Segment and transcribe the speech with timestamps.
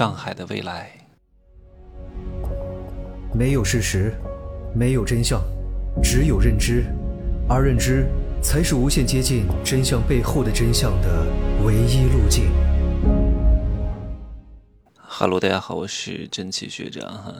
[0.00, 0.90] 上海的未来。
[3.34, 4.14] 没有事实，
[4.74, 5.42] 没有真相，
[6.02, 6.86] 只有认知，
[7.46, 8.06] 而认知
[8.42, 11.26] 才是无限接近真相背后的真相的
[11.66, 12.50] 唯一路径。
[14.96, 17.34] Hello，大家好，我是真奇学长哈。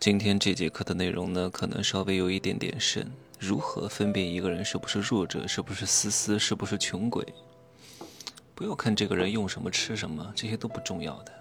[0.00, 3.08] 今天这节课的内容呢，可能稍微有一点点深。
[3.38, 7.24] 如何分辨一个人是不是弱者，是不是思思，是不是穷鬼？
[8.58, 11.32] 不要看这个人用什么吃什么，这些都不重要的，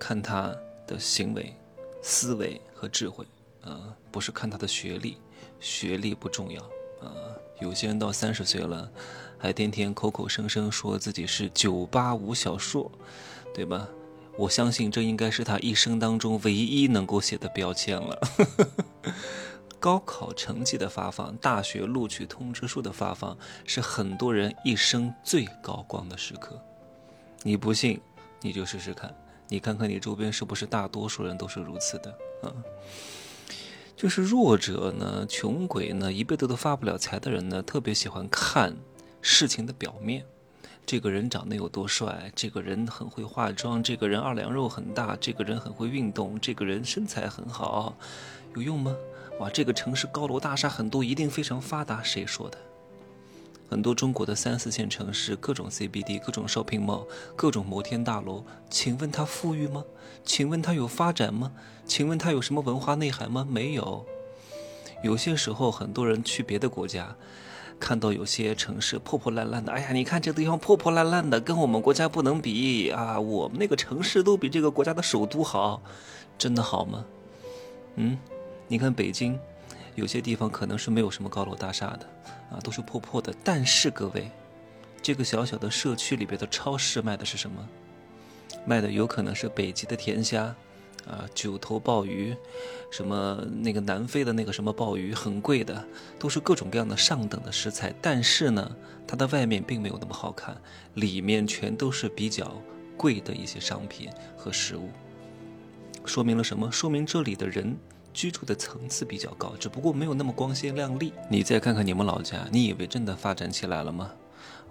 [0.00, 0.52] 看他
[0.84, 1.54] 的行为、
[2.02, 3.24] 思维和智慧，
[3.62, 5.16] 呃，不是看他的学历，
[5.60, 6.60] 学历不重要，
[7.02, 8.90] 呃，有些人到三十岁了，
[9.38, 12.90] 还天天口口声声说自己是九八五小硕，
[13.54, 13.88] 对吧？
[14.36, 18.20] 我相信这应该是他一生当中唯一能够写的标签了。
[19.80, 26.60] 高考成绩的发放，大学录取通知书的发放，是很多人一生最高光的时刻。
[27.42, 27.98] 你不信，
[28.42, 29.12] 你就试试看，
[29.48, 32.10] 你看看你周边是不是大多数人都是如此的
[32.42, 32.52] 啊？
[33.96, 38.76] 就是弱者呢，穷鬼呢，一辈子都发不了财的人呢，特别喜欢看
[39.22, 40.26] 事情的表面。
[40.84, 42.30] 这个人长得有多帅？
[42.34, 43.82] 这个人很会化妆？
[43.82, 45.16] 这个人二两肉很大？
[45.16, 46.38] 这个人很会运动？
[46.38, 47.96] 这个人身材很好？
[48.54, 48.94] 有用吗？
[49.40, 52.02] 哇，这个城市高楼大厦很多，一定非常发达。
[52.02, 52.58] 谁说的？
[53.70, 58.44] 很多中国的三四线城市，各种 CBD，各种 shopping mall，各种摩天大楼。
[58.68, 59.82] 请问它富裕吗？
[60.26, 61.52] 请问它有发展吗？
[61.86, 63.46] 请问它有什么文化内涵吗？
[63.48, 64.04] 没有。
[65.02, 67.16] 有些时候，很多人去别的国家，
[67.78, 73.18] 看到有些城市破破烂烂的，哎呀，你看这地方破破烂烂的，跟我们国家不能比啊！
[73.18, 75.80] 我们那个城市都比这个国家的首都好，
[76.36, 77.06] 真的好吗？
[77.96, 78.18] 嗯？
[78.70, 79.36] 你看北京，
[79.96, 82.06] 有些地方可能是没有什么高楼大厦的，
[82.52, 83.34] 啊，都是破破的。
[83.42, 84.30] 但是各位，
[85.02, 87.68] 这个小小的社区里边的超市卖的是什么？
[88.64, 90.54] 卖的有可能是北极的甜虾，
[91.04, 92.32] 啊，九头鲍鱼，
[92.92, 95.84] 什么那个南非的那个什么鲍鱼，很贵的，
[96.16, 97.92] 都是各种各样的上等的食材。
[98.00, 98.70] 但是呢，
[99.04, 100.56] 它的外面并没有那么好看，
[100.94, 102.62] 里面全都是比较
[102.96, 104.90] 贵的一些商品和食物。
[106.04, 106.70] 说明了什么？
[106.70, 107.76] 说明这里的人。
[108.12, 111.12] 居住的层次比较高，只不过没有那么光鲜亮丽。
[111.28, 114.10] 你再看看你们老家，你以为真的发展起来了吗？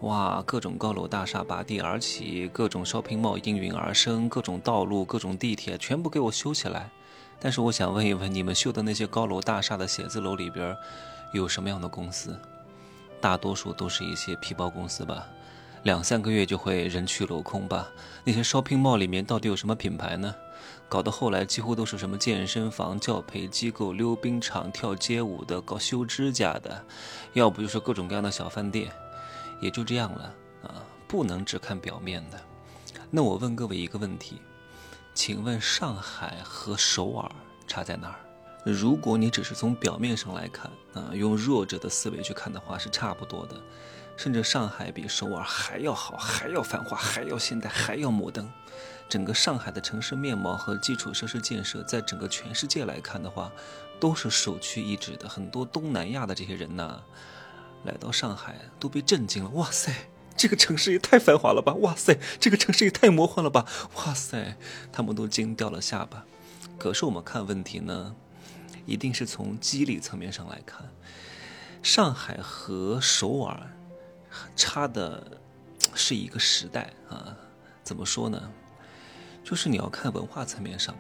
[0.02, 6.90] 哇，各种高楼大厦拔地而起，各种 shopping mall 应运而生，各种道路、各种地铁全部给我修起来。
[7.40, 10.76] 但是我想问一问，你们修的那些高楼大厦的写字楼里边，
[11.34, 12.38] 有什么样的公司？
[13.22, 15.28] 大多数都是一些皮包公司吧，
[15.84, 17.90] 两三个月就会人去楼空吧。
[18.24, 20.36] 那些 shopping mall 里面到底有什么品牌呢？
[20.88, 26.84] 搞到后来，几乎都是什么健身房、教培机构、溜冰场、跳街舞的、搞修指甲的，
[27.34, 28.92] 要不就是各种各样的小饭店，
[29.62, 30.84] 也就这样了啊！
[31.08, 32.40] 不能只看表面的。
[33.12, 34.42] 那我问各位一个问题，
[35.14, 37.32] 请问上海和首尔
[37.68, 38.20] 差在哪儿？
[38.66, 43.56] 如果你只是从表面上来看啊，用弱者的思维去看的话，是差不多的，
[44.18, 48.50] 甚至上海比首尔还要好，还要繁华，还要现代，还要摩登。
[49.08, 53.52] 整个上海的城市面貌和基础设施建设，在整个全世界来看的话，
[54.00, 55.28] 都是首屈一指的。
[55.28, 57.02] 很多东南亚的这些人呢，
[57.86, 59.50] 来到上海都被震惊了。
[59.52, 59.92] 哇塞，
[60.38, 61.74] 这个城市也太繁华了吧！
[61.76, 63.66] 哇塞，这个城市也太魔幻了吧！
[63.96, 64.58] 哇塞，
[64.92, 66.24] 他们都惊掉了下巴。
[66.78, 68.16] 可是我们看问题呢，
[68.90, 70.90] 一定是从机理层面上来看，
[71.84, 73.72] 上海和首尔
[74.56, 75.40] 差的
[75.94, 77.38] 是一个时代啊。
[77.84, 78.52] 怎么说呢？
[79.44, 80.96] 就是你要看文化层面上，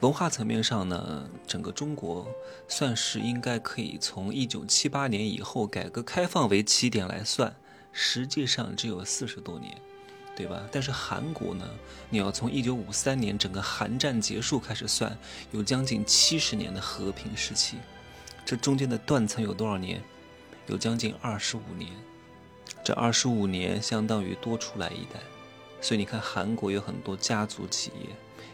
[0.00, 2.26] 文化层面上呢，整个中国
[2.66, 7.54] 算是应该可以从一九七八年以后改革开放为起点来算，
[7.92, 9.80] 实际上只有四十多年，
[10.34, 10.62] 对吧？
[10.72, 11.68] 但是韩国呢，
[12.08, 15.16] 你要从一九五三年整个韩战结束开始算，
[15.50, 17.76] 有将近七十年的和平时期，
[18.44, 20.02] 这中间的断层有多少年？
[20.68, 21.90] 有将近二十五年，
[22.82, 25.20] 这二十五年相当于多出来一代。
[25.80, 28.08] 所以你看，韩国有很多家族企业，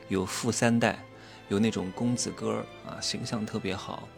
[0.08, 1.04] 有富三代，
[1.48, 4.08] 有那种公子哥儿啊，形象特别好，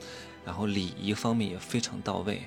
[0.46, 2.42] 然后礼仪方面也非常到位，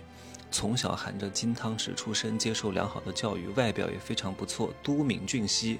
[0.53, 5.79] 从小含着金汤匙出生，接受良好的教育，外表也非常不错，都敏俊熙，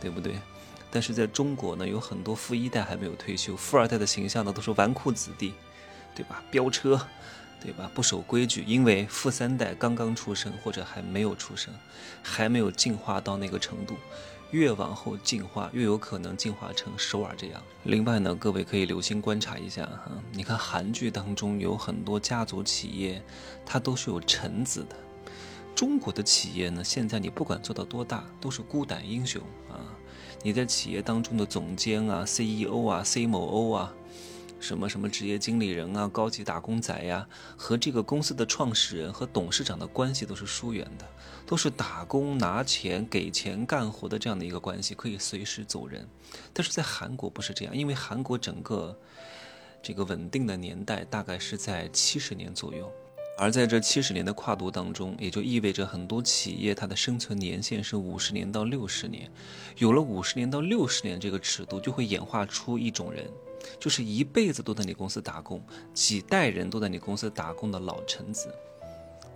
[0.00, 0.34] 对不对？
[0.90, 5.54] 但是在中国呢，有很多富一代还没有退休，富二代的形象呢都是纨绔子弟，
[6.14, 6.42] 对吧？
[6.50, 7.00] 飙车。
[7.62, 7.90] 对吧？
[7.94, 11.74] 不守规矩，因为富三代刚刚出生或者还没有出生，
[12.22, 13.98] 还没有进化到那个程度，
[14.50, 17.62] 越往后进化越有可能进化成首尔这样。
[17.84, 23.22] 另外呢，各位可以留心观察一下哈，你看韩剧当中有很多家族企业，
[23.64, 24.96] 它都是有臣子的。
[25.74, 29.80] 中国的企业呢，现在你不管做到多大，都是孤胆英雄啊。
[30.42, 33.92] 你在企业当中的总监啊、CEO 啊、C 某 O 啊，
[34.60, 37.26] 什么什么职业经理人啊、高级打工仔呀，
[37.56, 41.06] 和这个公司的创始人和董事长的关系都是疏远的，
[41.46, 46.06] 都是打工拿钱、给钱干活的这样的一个关系，可以随时走人。
[46.52, 48.96] 但是在韩国不是这样，因为韩国整个
[49.82, 52.92] 这个稳定的年代大概是在七十年左右。
[53.38, 59.32] 而在这七十年的跨度当中，也就意味着很多企业它的生存年限是五十年到六十年。
[59.78, 63.26] 有了五十年到六十年这个尺度，就会演化出一种人，
[63.78, 65.62] 就是一辈子都在你公司打工，
[65.92, 68.48] 几代人都在你公司打工的老臣子。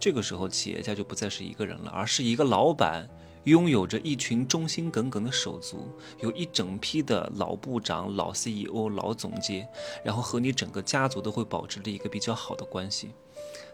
[0.01, 3.09] 这个时候，企业家就不再是一个人了，而是一个老板，
[3.45, 5.89] 拥有着一群忠心耿耿的手足，
[6.21, 9.67] 有一整批的老部长、老 CEO、老总监，
[10.05, 13.11] 然后和你整个家族都会保持着一个比较好的关系。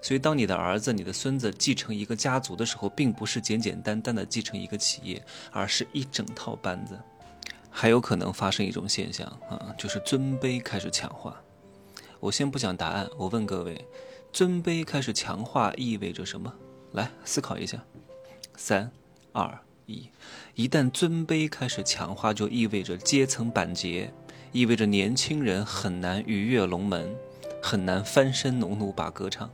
[0.02, 6.98] 所以，当你的儿子、你的孙子继承一个家族的时候，并不是简简单单的继承一个企业，而是一整套班子。
[7.70, 11.40] 还有可能发生一种现象啊，就是尊卑开始强化。
[12.18, 13.86] 我先不讲答案，我问各位：
[14.32, 16.52] 尊卑开始强化意味着什么？
[16.92, 17.82] 来思考一下。
[18.56, 18.90] 三、
[19.32, 20.08] 二、一。
[20.54, 24.12] 一旦尊卑开始强化，就意味着阶层板结，
[24.52, 27.14] 意味着年轻人很难鱼跃龙门，
[27.62, 29.48] 很难翻身农奴把歌唱。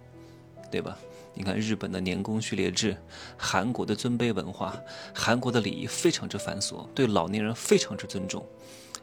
[0.69, 0.99] 对吧？
[1.39, 2.97] 你看日本的年功序列制，
[3.37, 4.75] 韩国的尊卑文化，
[5.15, 8.45] 韩国的礼仪非常之繁琐，对老年人非常之尊重。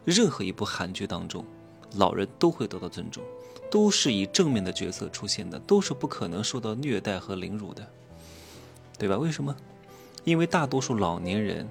[0.03, 1.45] 任何一部韩剧当中，
[1.95, 3.23] 老人都会得到尊重，
[3.69, 7.87] 都是以正面的角色出现的，都是不可能受到虐待和凌辱的，
[8.97, 9.15] 对吧？
[9.15, 9.55] 为什么？
[10.23, 11.69] 因为大多数老年人，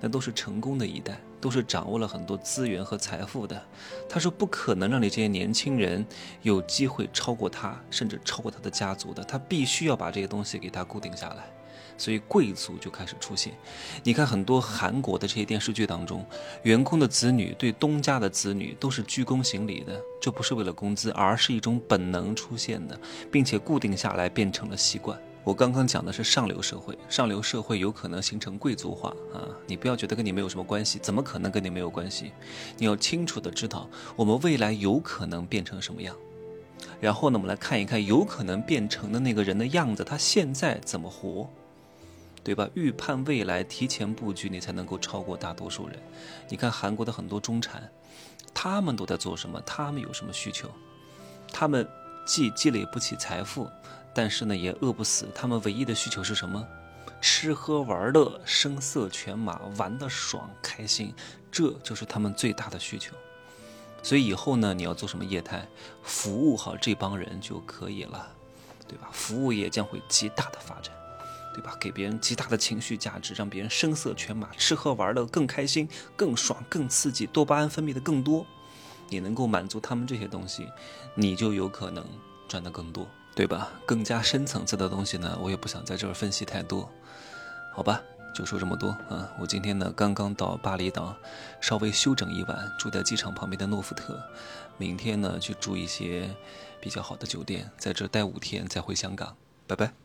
[0.00, 1.20] 那都是成功的一代。
[1.44, 3.62] 都是掌握了很多资源和财富的，
[4.08, 6.02] 他是不可能让你这些年轻人
[6.40, 9.22] 有机会超过他，甚至超过他的家族的。
[9.22, 11.44] 他必须要把这些东西给他固定下来，
[11.98, 13.52] 所以贵族就开始出现。
[14.02, 16.24] 你看很多韩国的这些电视剧当中，
[16.62, 22.98] 员工的子女对东家的子女都是鞠躬行礼的，这不是为了工资，而是一种本能出现的，
[23.30, 25.20] 并且固定下来变成了习惯。
[25.44, 29.44] 我刚刚讲的是上流社会，上流社会有可能形成贵族化啊！
[29.66, 32.32] 你不要觉得跟你没有什么关系，怎么可能跟你没有关系？
[32.78, 33.86] 你要清楚的知道，
[34.16, 36.16] 我们未来有可能变成什么样。
[36.98, 41.46] 然后呢，我们来看一看有可能变成的那个人的样子，他现在怎么活，
[42.42, 42.66] 对吧？
[42.72, 45.98] 预判未来，提前布局，你才能够超过大多数人。
[46.48, 47.86] 你看韩国的很多中产，
[48.54, 49.60] 他们都在做什么？
[49.66, 50.70] 他们有什么需求？
[51.52, 51.86] 他们
[52.24, 53.68] 既积累不起财富。
[54.14, 55.26] 但是呢，也饿不死。
[55.34, 56.66] 他们唯一的需求是什么？
[57.20, 61.14] 吃喝玩乐，声色犬马，玩得爽开心，
[61.50, 63.14] 这就是他们最大的需求。
[64.02, 65.66] 所以以后呢，你要做什么业态，
[66.02, 68.30] 服务好这帮人就可以了，
[68.86, 69.08] 对吧？
[69.10, 70.94] 服务业将会极大的发展，
[71.54, 71.74] 对吧？
[71.80, 78.46] 给别人极大的情绪价值，让别人声色犬马，吃喝玩乐更开心、更爽、更刺激，多巴胺分泌的更多。
[79.08, 80.68] 你能够满足他们这些东西，
[81.14, 82.04] 你就有可能
[82.46, 83.08] 赚得更多。
[83.34, 83.70] 对吧？
[83.84, 86.88] 更加深层次的东西呢，我也不想在这儿分析太多，
[87.72, 88.00] 好吧？
[88.34, 89.30] 就说这么多啊！
[89.38, 91.14] 我今天呢刚刚到巴厘岛，
[91.60, 94.20] 稍微休整一晚，住在机场旁边的诺福特，
[94.76, 96.28] 明天呢去住一些
[96.80, 99.36] 比较好的酒店，在这待五天再回香港，
[99.68, 100.03] 拜拜。